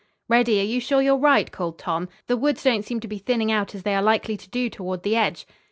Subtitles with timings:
[0.27, 2.09] "Reddy, are you sure you're right?" called Tom.
[2.25, 5.03] "The woods don't seem to be thinning out as they are likely to do toward
[5.03, 5.45] the edge."